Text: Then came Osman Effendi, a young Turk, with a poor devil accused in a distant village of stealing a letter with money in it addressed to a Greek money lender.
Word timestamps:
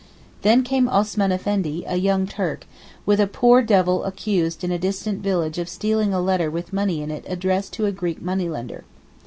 Then 0.41 0.63
came 0.63 0.89
Osman 0.89 1.31
Effendi, 1.31 1.83
a 1.85 1.95
young 1.97 2.25
Turk, 2.25 2.65
with 3.05 3.19
a 3.19 3.27
poor 3.27 3.61
devil 3.61 4.03
accused 4.03 4.63
in 4.63 4.71
a 4.71 4.79
distant 4.79 5.21
village 5.21 5.59
of 5.59 5.69
stealing 5.69 6.11
a 6.11 6.19
letter 6.19 6.49
with 6.49 6.73
money 6.73 7.03
in 7.03 7.11
it 7.11 7.23
addressed 7.27 7.73
to 7.73 7.85
a 7.85 7.91
Greek 7.91 8.19
money 8.19 8.49
lender. 8.49 8.83